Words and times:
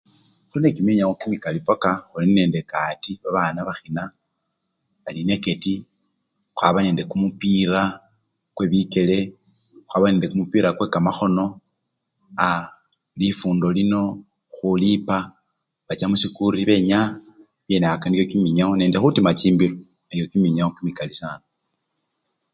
Khulinende 0.49 0.75
kiminyawo 0.75 1.13
kimikali 1.19 1.59
paka, 1.67 1.89
khulinende 2.09 2.59
kaati 2.71 3.11
babana 3.23 3.59
bakhina 3.67 4.03
bali 5.03 5.21
nacketi, 5.27 5.75
khwaba 6.55 6.79
nende 6.81 7.03
kumupira 7.09 7.81
kwebikele 8.55 9.17
khwaba 9.87 10.07
nende 10.09 10.27
kumupira 10.29 10.69
kwekamakhono 10.77 11.45
aa! 12.47 12.63
lifundo 13.19 13.67
lino 13.77 14.01
khulipa, 14.53 15.17
bacha 15.87 16.05
musikuli 16.11 16.61
benyaya 16.69 17.01
kamenako 17.67 18.05
niko 18.07 18.25
kiminyawo 18.31 18.73
nende 18.77 18.97
khutima 18.99 19.31
chimbilo 19.39 19.77
kilyo 20.07 20.25
kiminyawo 20.31 20.71
kimikali 20.77 21.13
sana. 21.21 21.45